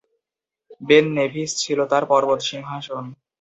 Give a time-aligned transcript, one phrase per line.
[0.81, 3.03] Ben Nevis ছিল তাঁর "পর্বত সিংহাসন"।